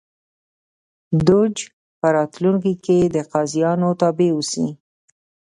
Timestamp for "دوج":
1.27-1.55